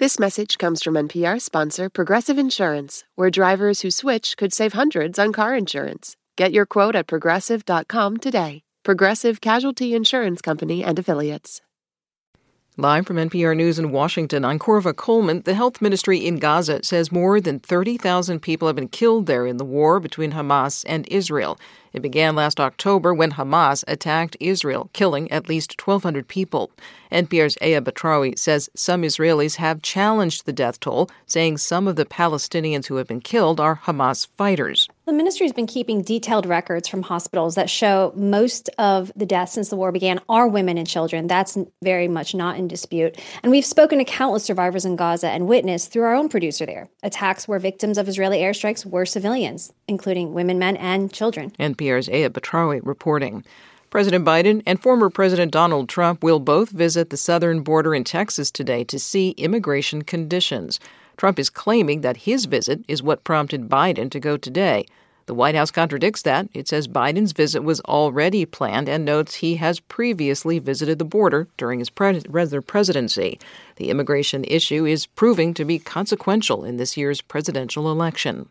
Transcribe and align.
This 0.00 0.18
message 0.18 0.56
comes 0.56 0.82
from 0.82 0.94
NPR 0.94 1.42
sponsor 1.42 1.90
Progressive 1.90 2.38
Insurance, 2.38 3.04
where 3.16 3.28
drivers 3.28 3.82
who 3.82 3.90
switch 3.90 4.34
could 4.38 4.50
save 4.50 4.72
hundreds 4.72 5.18
on 5.18 5.30
car 5.30 5.54
insurance. 5.54 6.16
Get 6.38 6.52
your 6.52 6.64
quote 6.64 6.96
at 6.96 7.06
progressive.com 7.06 8.16
today. 8.16 8.62
Progressive 8.82 9.42
Casualty 9.42 9.94
Insurance 9.94 10.40
Company 10.40 10.82
and 10.82 10.98
Affiliates. 10.98 11.60
Live 12.80 13.06
from 13.06 13.18
NPR 13.18 13.54
News 13.54 13.78
in 13.78 13.92
Washington, 13.92 14.42
I'm 14.42 14.58
Korva 14.58 14.96
Coleman. 14.96 15.42
The 15.42 15.52
health 15.52 15.82
ministry 15.82 16.26
in 16.26 16.38
Gaza 16.38 16.82
says 16.82 17.12
more 17.12 17.38
than 17.38 17.58
30,000 17.58 18.40
people 18.40 18.68
have 18.68 18.76
been 18.76 18.88
killed 18.88 19.26
there 19.26 19.44
in 19.44 19.58
the 19.58 19.66
war 19.66 20.00
between 20.00 20.32
Hamas 20.32 20.82
and 20.88 21.06
Israel. 21.08 21.60
It 21.92 22.00
began 22.00 22.34
last 22.34 22.58
October 22.58 23.12
when 23.12 23.32
Hamas 23.32 23.84
attacked 23.86 24.38
Israel, 24.40 24.88
killing 24.94 25.30
at 25.30 25.46
least 25.46 25.78
1,200 25.78 26.26
people. 26.26 26.70
NPR's 27.12 27.58
Aya 27.60 27.82
Batrawi 27.82 28.38
says 28.38 28.70
some 28.74 29.02
Israelis 29.02 29.56
have 29.56 29.82
challenged 29.82 30.46
the 30.46 30.52
death 30.52 30.80
toll, 30.80 31.10
saying 31.26 31.58
some 31.58 31.86
of 31.86 31.96
the 31.96 32.06
Palestinians 32.06 32.86
who 32.86 32.96
have 32.96 33.08
been 33.08 33.20
killed 33.20 33.60
are 33.60 33.82
Hamas 33.84 34.26
fighters. 34.38 34.88
The 35.10 35.16
ministry 35.16 35.44
has 35.44 35.52
been 35.52 35.66
keeping 35.66 36.02
detailed 36.02 36.46
records 36.46 36.86
from 36.86 37.02
hospitals 37.02 37.56
that 37.56 37.68
show 37.68 38.12
most 38.14 38.70
of 38.78 39.10
the 39.16 39.26
deaths 39.26 39.54
since 39.54 39.68
the 39.68 39.74
war 39.74 39.90
began 39.90 40.20
are 40.28 40.46
women 40.46 40.78
and 40.78 40.86
children. 40.86 41.26
That's 41.26 41.58
very 41.82 42.06
much 42.06 42.32
not 42.32 42.58
in 42.58 42.68
dispute. 42.68 43.18
And 43.42 43.50
we've 43.50 43.64
spoken 43.64 43.98
to 43.98 44.04
countless 44.04 44.44
survivors 44.44 44.84
in 44.84 44.94
Gaza 44.94 45.26
and 45.26 45.48
witnessed 45.48 45.90
through 45.90 46.04
our 46.04 46.14
own 46.14 46.28
producer 46.28 46.64
there 46.64 46.90
attacks 47.02 47.48
where 47.48 47.58
victims 47.58 47.98
of 47.98 48.06
Israeli 48.06 48.38
airstrikes 48.38 48.86
were 48.86 49.04
civilians, 49.04 49.72
including 49.88 50.32
women, 50.32 50.60
men, 50.60 50.76
and 50.76 51.12
children. 51.12 51.50
NPR's 51.58 52.08
Aya 52.08 52.30
Batrawi 52.30 52.80
reporting. 52.84 53.44
President 53.90 54.24
Biden 54.24 54.62
and 54.64 54.80
former 54.80 55.10
President 55.10 55.50
Donald 55.50 55.88
Trump 55.88 56.22
will 56.22 56.38
both 56.38 56.70
visit 56.70 57.10
the 57.10 57.16
southern 57.16 57.62
border 57.62 57.96
in 57.96 58.04
Texas 58.04 58.48
today 58.48 58.84
to 58.84 59.00
see 59.00 59.30
immigration 59.30 60.02
conditions. 60.02 60.78
Trump 61.20 61.38
is 61.38 61.50
claiming 61.50 62.00
that 62.00 62.24
his 62.24 62.46
visit 62.46 62.82
is 62.88 63.02
what 63.02 63.24
prompted 63.24 63.68
Biden 63.68 64.10
to 64.10 64.18
go 64.18 64.38
today. 64.38 64.86
The 65.26 65.34
White 65.34 65.54
House 65.54 65.70
contradicts 65.70 66.22
that. 66.22 66.48
It 66.54 66.66
says 66.66 66.88
Biden's 66.88 67.32
visit 67.32 67.62
was 67.62 67.82
already 67.82 68.46
planned 68.46 68.88
and 68.88 69.04
notes 69.04 69.34
he 69.34 69.56
has 69.56 69.80
previously 69.80 70.58
visited 70.58 70.98
the 70.98 71.04
border 71.04 71.46
during 71.58 71.78
his 71.78 71.90
pre- 71.90 72.22
presidency. 72.22 73.38
The 73.76 73.90
immigration 73.90 74.44
issue 74.44 74.86
is 74.86 75.04
proving 75.04 75.52
to 75.52 75.66
be 75.66 75.78
consequential 75.78 76.64
in 76.64 76.78
this 76.78 76.96
year's 76.96 77.20
presidential 77.20 77.90
election. 77.92 78.48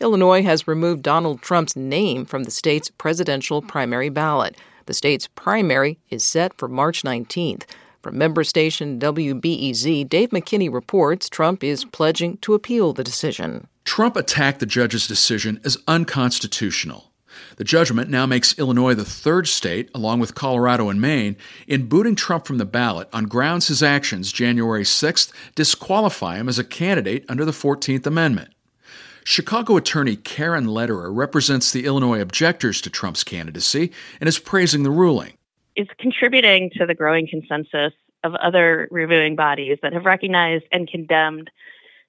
Illinois 0.00 0.42
has 0.42 0.66
removed 0.66 1.04
Donald 1.04 1.40
Trump's 1.40 1.76
name 1.76 2.24
from 2.24 2.42
the 2.42 2.50
state's 2.50 2.90
presidential 2.90 3.62
primary 3.62 4.08
ballot. 4.08 4.56
The 4.86 4.94
state's 4.94 5.28
primary 5.28 6.00
is 6.10 6.24
set 6.24 6.52
for 6.54 6.66
March 6.66 7.04
19th. 7.04 7.62
From 8.02 8.18
member 8.18 8.42
station 8.42 8.98
WBEZ, 8.98 10.08
Dave 10.08 10.30
McKinney 10.30 10.72
reports 10.72 11.28
Trump 11.28 11.62
is 11.62 11.84
pledging 11.84 12.36
to 12.38 12.54
appeal 12.54 12.92
the 12.92 13.04
decision. 13.04 13.68
Trump 13.84 14.16
attacked 14.16 14.58
the 14.58 14.66
judge's 14.66 15.06
decision 15.06 15.60
as 15.64 15.78
unconstitutional. 15.86 17.12
The 17.58 17.64
judgment 17.64 18.10
now 18.10 18.26
makes 18.26 18.58
Illinois 18.58 18.94
the 18.94 19.04
third 19.04 19.46
state, 19.46 19.88
along 19.94 20.18
with 20.18 20.34
Colorado 20.34 20.88
and 20.88 21.00
Maine, 21.00 21.36
in 21.68 21.86
booting 21.86 22.16
Trump 22.16 22.44
from 22.44 22.58
the 22.58 22.64
ballot 22.64 23.08
on 23.12 23.26
grounds 23.26 23.68
his 23.68 23.84
actions 23.84 24.32
January 24.32 24.82
6th 24.82 25.32
disqualify 25.54 26.38
him 26.38 26.48
as 26.48 26.58
a 26.58 26.64
candidate 26.64 27.24
under 27.28 27.44
the 27.44 27.52
14th 27.52 28.04
Amendment. 28.04 28.52
Chicago 29.22 29.76
attorney 29.76 30.16
Karen 30.16 30.66
Lederer 30.66 31.12
represents 31.12 31.70
the 31.70 31.86
Illinois 31.86 32.20
objectors 32.20 32.80
to 32.80 32.90
Trump's 32.90 33.22
candidacy 33.22 33.92
and 34.20 34.26
is 34.26 34.40
praising 34.40 34.82
the 34.82 34.90
ruling. 34.90 35.34
It's 35.74 35.90
contributing 35.98 36.70
to 36.76 36.86
the 36.86 36.94
growing 36.94 37.26
consensus 37.26 37.92
of 38.24 38.34
other 38.36 38.88
reviewing 38.90 39.36
bodies 39.36 39.78
that 39.82 39.92
have 39.92 40.04
recognized 40.04 40.64
and 40.70 40.88
condemned 40.88 41.50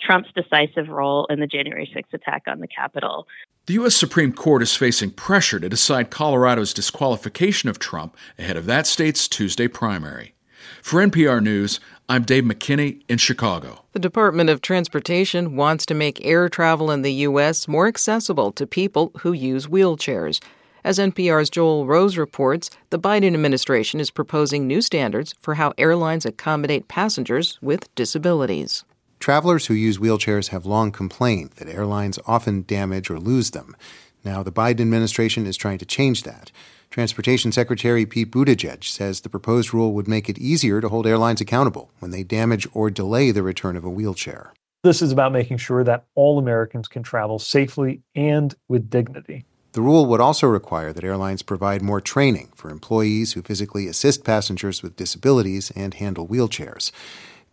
Trump's 0.00 0.30
decisive 0.34 0.88
role 0.88 1.26
in 1.26 1.40
the 1.40 1.46
January 1.46 1.90
6th 1.94 2.14
attack 2.14 2.44
on 2.46 2.60
the 2.60 2.68
Capitol. 2.68 3.26
The 3.66 3.74
U.S. 3.74 3.94
Supreme 3.94 4.32
Court 4.32 4.62
is 4.62 4.74
facing 4.74 5.10
pressure 5.10 5.58
to 5.58 5.68
decide 5.68 6.10
Colorado's 6.10 6.72
disqualification 6.72 7.68
of 7.68 7.78
Trump 7.78 8.16
ahead 8.38 8.56
of 8.56 8.66
that 8.66 8.86
state's 8.86 9.28
Tuesday 9.28 9.68
primary. 9.68 10.34
For 10.82 11.04
NPR 11.04 11.42
News, 11.42 11.80
I'm 12.08 12.22
Dave 12.22 12.44
McKinney 12.44 13.02
in 13.08 13.18
Chicago. 13.18 13.84
The 13.92 13.98
Department 13.98 14.50
of 14.50 14.60
Transportation 14.60 15.56
wants 15.56 15.84
to 15.86 15.94
make 15.94 16.24
air 16.24 16.48
travel 16.48 16.90
in 16.90 17.02
the 17.02 17.12
U.S. 17.12 17.68
more 17.68 17.86
accessible 17.88 18.52
to 18.52 18.66
people 18.66 19.12
who 19.20 19.32
use 19.32 19.66
wheelchairs. 19.66 20.40
As 20.88 20.98
NPR's 20.98 21.50
Joel 21.50 21.84
Rose 21.84 22.16
reports, 22.16 22.70
the 22.88 22.98
Biden 22.98 23.34
administration 23.34 24.00
is 24.00 24.10
proposing 24.10 24.66
new 24.66 24.80
standards 24.80 25.34
for 25.38 25.56
how 25.56 25.74
airlines 25.76 26.24
accommodate 26.24 26.88
passengers 26.88 27.58
with 27.60 27.94
disabilities. 27.94 28.86
Travelers 29.20 29.66
who 29.66 29.74
use 29.74 29.98
wheelchairs 29.98 30.48
have 30.48 30.64
long 30.64 30.90
complained 30.90 31.50
that 31.56 31.68
airlines 31.68 32.18
often 32.26 32.64
damage 32.66 33.10
or 33.10 33.18
lose 33.18 33.50
them. 33.50 33.76
Now, 34.24 34.42
the 34.42 34.50
Biden 34.50 34.80
administration 34.80 35.46
is 35.46 35.58
trying 35.58 35.76
to 35.76 35.84
change 35.84 36.22
that. 36.22 36.50
Transportation 36.88 37.52
Secretary 37.52 38.06
Pete 38.06 38.30
Buttigieg 38.30 38.82
says 38.82 39.20
the 39.20 39.28
proposed 39.28 39.74
rule 39.74 39.92
would 39.92 40.08
make 40.08 40.30
it 40.30 40.38
easier 40.38 40.80
to 40.80 40.88
hold 40.88 41.06
airlines 41.06 41.42
accountable 41.42 41.90
when 41.98 42.12
they 42.12 42.22
damage 42.22 42.66
or 42.72 42.88
delay 42.88 43.30
the 43.30 43.42
return 43.42 43.76
of 43.76 43.84
a 43.84 43.90
wheelchair. 43.90 44.54
This 44.84 45.02
is 45.02 45.12
about 45.12 45.32
making 45.32 45.58
sure 45.58 45.84
that 45.84 46.06
all 46.14 46.38
Americans 46.38 46.88
can 46.88 47.02
travel 47.02 47.38
safely 47.38 48.00
and 48.14 48.54
with 48.68 48.88
dignity. 48.88 49.44
The 49.78 49.82
rule 49.82 50.06
would 50.06 50.20
also 50.20 50.48
require 50.48 50.92
that 50.92 51.04
airlines 51.04 51.42
provide 51.44 51.82
more 51.82 52.00
training 52.00 52.48
for 52.56 52.68
employees 52.68 53.34
who 53.34 53.42
physically 53.42 53.86
assist 53.86 54.24
passengers 54.24 54.82
with 54.82 54.96
disabilities 54.96 55.70
and 55.76 55.94
handle 55.94 56.26
wheelchairs. 56.26 56.90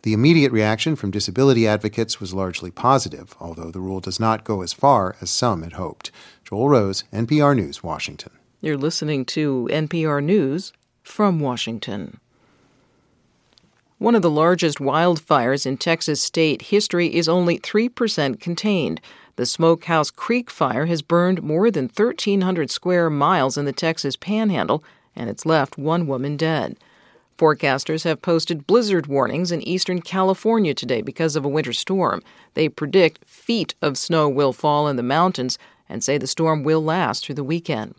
The 0.01 0.13
immediate 0.13 0.51
reaction 0.51 0.95
from 0.95 1.11
disability 1.11 1.67
advocates 1.67 2.19
was 2.19 2.33
largely 2.33 2.71
positive, 2.71 3.35
although 3.39 3.69
the 3.69 3.79
rule 3.79 3.99
does 3.99 4.19
not 4.19 4.43
go 4.43 4.63
as 4.63 4.73
far 4.73 5.15
as 5.21 5.29
some 5.29 5.61
had 5.61 5.73
hoped. 5.73 6.09
Joel 6.43 6.67
Rose, 6.67 7.03
NPR 7.13 7.55
News, 7.55 7.83
Washington. 7.83 8.31
You're 8.59 8.75
listening 8.75 9.25
to 9.25 9.69
NPR 9.71 10.23
News 10.23 10.73
from 11.03 11.39
Washington. 11.39 12.19
One 13.99 14.15
of 14.15 14.23
the 14.23 14.31
largest 14.31 14.79
wildfires 14.79 15.67
in 15.67 15.77
Texas 15.77 16.23
state 16.23 16.63
history 16.63 17.13
is 17.13 17.29
only 17.29 17.59
3% 17.59 18.39
contained. 18.39 18.99
The 19.37 19.45
Smokehouse 19.45 20.11
Creek 20.11 20.49
fire 20.49 20.85
has 20.85 21.01
burned 21.01 21.43
more 21.43 21.69
than 21.69 21.91
1,300 21.93 22.71
square 22.71 23.09
miles 23.09 23.57
in 23.57 23.65
the 23.65 23.73
Texas 23.73 24.15
panhandle, 24.15 24.81
and 25.13 25.29
it's 25.29 25.45
left 25.45 25.77
one 25.77 26.07
woman 26.07 26.37
dead. 26.37 26.77
Forecasters 27.37 28.05
have 28.05 28.21
posted 28.21 28.65
blizzard 28.65 29.07
warnings 29.07 29.51
in 29.51 29.61
eastern 29.61 30.01
California 30.01 30.73
today 30.73 31.01
because 31.01 31.35
of 31.35 31.43
a 31.43 31.49
winter 31.49 31.73
storm. 31.73 32.23
They 32.53 32.69
predict 32.69 33.25
feet 33.25 33.75
of 33.81 33.97
snow 33.97 34.29
will 34.29 34.53
fall 34.53 34.87
in 34.87 34.95
the 34.95 35.03
mountains 35.03 35.57
and 35.89 36.01
say 36.01 36.17
the 36.17 36.27
storm 36.27 36.63
will 36.63 36.81
last 36.81 37.25
through 37.25 37.35
the 37.35 37.43
weekend. 37.43 37.95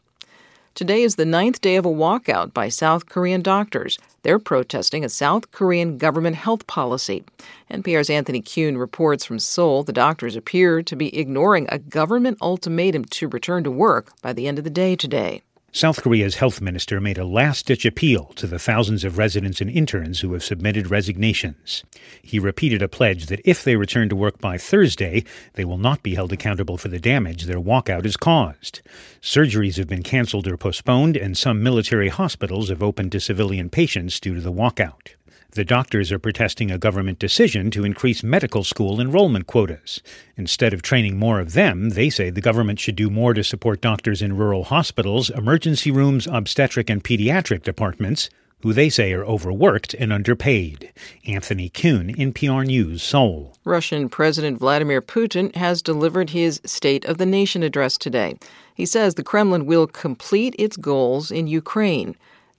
Today 0.77 1.05
is 1.05 1.15
the 1.15 1.25
ninth 1.25 1.63
day 1.63 1.77
of 1.77 1.87
a 1.87 1.89
walkout 1.89 2.53
by 2.53 2.69
South 2.69 3.09
Korean 3.09 3.41
doctors. 3.41 3.99
They're 4.25 4.39
protesting 4.39 5.07
a 5.07 5.09
South 5.09 5.51
Korean 5.51 5.97
government 5.97 6.37
health 6.37 6.67
policy. 6.67 7.25
NPR's 7.71 8.11
Anthony 8.11 8.43
Kuhn 8.43 8.77
reports 8.77 9.25
from 9.25 9.39
Seoul 9.39 9.85
the 9.85 9.93
doctors 9.95 10.37
appear 10.37 10.83
to 10.83 10.95
be 10.95 11.19
ignoring 11.19 11.67
a 11.71 11.79
government 11.79 12.37
ultimatum 12.43 13.07
to 13.07 13.27
return 13.27 13.65
to 13.65 13.71
work 13.71 14.13
by 14.21 14.35
the 14.35 14.47
end 14.47 14.59
of 14.59 14.65
the 14.65 14.71
day 14.71 14.97
today. 14.97 15.41
South 15.77 16.03
Korea's 16.03 16.37
health 16.37 16.63
minister 16.63 17.03
made 17.03 17.19
a 17.19 17.27
last 17.27 17.67
ditch 17.67 17.85
appeal 17.85 18.33
to 18.37 18.47
the 18.47 18.59
thousands 18.59 19.05
of 19.05 19.19
residents 19.19 19.61
and 19.61 19.71
interns 19.71 20.21
who 20.21 20.33
have 20.33 20.43
submitted 20.43 20.91
resignations. 20.91 21.85
He 22.23 22.39
repeated 22.39 22.81
a 22.81 22.89
pledge 22.89 23.27
that 23.27 23.43
if 23.45 23.63
they 23.63 23.77
return 23.77 24.09
to 24.09 24.17
work 24.17 24.41
by 24.41 24.57
Thursday, 24.57 25.23
they 25.53 25.67
will 25.67 25.77
not 25.77 26.03
be 26.03 26.15
held 26.15 26.33
accountable 26.33 26.79
for 26.79 26.89
the 26.89 26.99
damage 26.99 27.45
their 27.45 27.61
walkout 27.61 28.05
has 28.05 28.17
caused. 28.17 28.81
Surgeries 29.21 29.77
have 29.77 29.87
been 29.87 30.03
canceled 30.03 30.49
or 30.49 30.57
postponed, 30.57 31.15
and 31.15 31.37
some 31.37 31.63
military 31.63 32.09
hospitals 32.09 32.71
have 32.71 32.83
opened 32.83 33.13
to 33.13 33.21
civilian 33.21 33.69
patients 33.69 34.19
due 34.19 34.35
to 34.35 34.41
the 34.41 34.51
walkout. 34.51 35.16
The 35.57 35.65
doctors 35.65 36.13
are 36.13 36.19
protesting 36.19 36.71
a 36.71 36.77
government 36.77 37.19
decision 37.19 37.71
to 37.71 37.83
increase 37.83 38.23
medical 38.23 38.63
school 38.63 39.01
enrollment 39.01 39.47
quotas. 39.47 40.03
Instead 40.37 40.75
of 40.75 40.83
training 40.83 41.19
more 41.19 41.41
of 41.41 41.55
them, 41.55 41.89
they 41.91 42.11
say 42.11 42.29
the 42.29 42.43
government 42.43 42.79
should 42.79 42.95
do 42.95 43.09
more 43.09 43.33
to 43.33 43.43
support 43.43 43.81
doctors 43.81 44.21
in 44.21 44.37
rural 44.37 44.65
hospitals, 44.65 45.31
emergency 45.31 45.91
rooms, 45.91 46.27
obstetric 46.27 46.91
and 46.91 47.03
pediatric 47.03 47.63
departments, 47.63 48.29
who 48.61 48.75
they 48.75 48.91
say 48.91 49.15
are 49.15 49.25
overworked 49.25 49.95
and 49.95 50.13
underpaid. 50.13 50.93
Anthony 51.27 51.71
Kuhn, 51.71 52.15
NPR 52.15 52.67
News, 52.67 53.03
Seoul. 53.03 53.57
Russian 53.65 54.11
President 54.11 54.59
Vladimir 54.59 55.01
Putin 55.01 55.57
has 55.57 55.81
delivered 55.81 56.31
his 56.31 56.61
State 56.67 57.07
of 57.07 57.17
the 57.17 57.25
Nation 57.25 57.63
address 57.63 57.97
today. 57.97 58.37
He 58.75 58.85
says 58.85 59.15
the 59.15 59.23
Kremlin 59.23 59.65
will 59.65 59.87
complete 59.87 60.55
its 60.59 60.77
goals 60.77 61.31
in 61.31 61.47
Ukraine. 61.47 62.15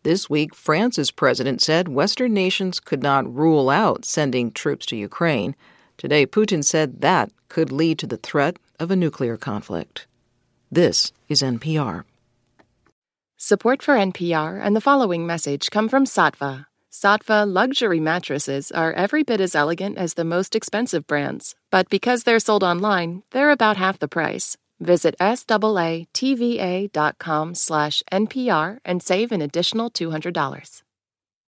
This 0.08 0.30
week, 0.30 0.56
France's 0.56 1.12
president 1.12 1.62
said 1.62 1.90
Western 1.90 2.34
nations 2.34 2.80
could 2.80 3.04
not 3.04 3.28
rule 3.28 3.70
out 3.70 4.06
sending 4.06 4.52
troops 4.52 4.86
to 4.86 4.96
Ukraine. 4.96 5.54
Today, 5.98 6.26
Putin 6.26 6.64
said 6.64 7.02
that 7.02 7.30
could 7.50 7.74
lead 7.74 8.00
to 8.00 8.08
the 8.08 8.16
threat 8.16 8.56
of 8.80 8.90
a 8.90 8.96
nuclear 8.96 9.36
conflict. 9.36 10.08
This 10.72 11.12
is 11.28 11.42
NPR. 11.42 12.06
Support 13.36 13.84
for 13.84 13.96
NPR 13.96 14.62
and 14.64 14.78
the 14.78 14.88
following 14.90 15.28
message 15.28 15.70
come 15.72 15.90
from 15.90 16.06
Saatva 16.06 16.68
Saatva 16.90 17.46
luxury 17.46 18.00
mattresses 18.00 18.72
are 18.72 18.94
every 18.94 19.24
bit 19.24 19.42
as 19.42 19.56
elegant 19.56 19.98
as 19.98 20.14
the 20.14 20.24
most 20.24 20.56
expensive 20.56 21.06
brands, 21.06 21.54
but 21.70 21.90
because 21.90 22.24
they're 22.24 22.40
sold 22.40 22.64
online, 22.64 23.24
they're 23.32 23.52
about 23.52 23.76
half 23.76 24.00
the 24.00 24.08
price. 24.08 24.56
Visit 24.80 25.16
SAATVA.com 25.20 26.06
slash 27.56 28.04
NPR 28.12 28.78
and 28.86 29.02
save 29.02 29.32
an 29.32 29.42
additional 29.42 29.90
$200. 29.90 30.87